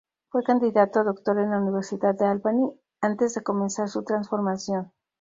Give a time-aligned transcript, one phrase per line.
[0.29, 4.91] Fue candidato a doctor en la Universidad de Albany antes de comenzar su transformación.